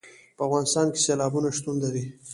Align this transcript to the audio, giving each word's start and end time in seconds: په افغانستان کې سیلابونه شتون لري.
په 0.35 0.41
افغانستان 0.47 0.87
کې 0.93 0.99
سیلابونه 1.05 1.49
شتون 1.57 1.75
لري. 1.83 2.03